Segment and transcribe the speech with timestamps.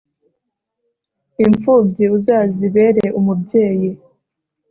[1.45, 3.91] imfubyi, uzazibere umubyeyi